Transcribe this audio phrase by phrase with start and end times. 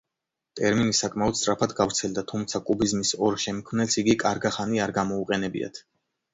[0.59, 5.83] ტერმინი საკმაოდ სწრაფად გავრცელდა, თუმცა კუბიზმის ორ შემქმნელს იგი კარგა ხანი არ გამოუყენებიათ.